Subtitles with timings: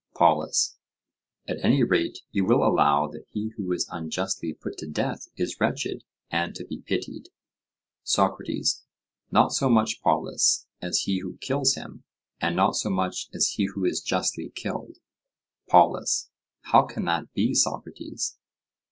[0.15, 0.77] POLUS:
[1.47, 5.59] At any rate you will allow that he who is unjustly put to death is
[5.61, 7.29] wretched, and to be pitied?
[8.01, 8.83] SOCRATES:
[9.29, 12.03] Not so much, Polus, as he who kills him,
[12.39, 14.97] and not so much as he who is justly killed.
[15.69, 16.31] POLUS:
[16.61, 18.39] How can that be, Socrates?